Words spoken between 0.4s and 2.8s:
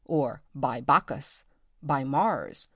by Bacchus! by Mars!